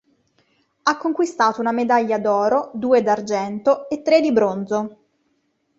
Ha 0.81 0.97
conquistato 0.97 1.61
una 1.61 1.71
medaglia 1.71 2.17
d'oro, 2.17 2.71
due 2.73 3.03
d'argento 3.03 3.87
e 3.87 4.01
tre 4.01 4.19
di 4.19 4.31
bronzo. 4.33 4.97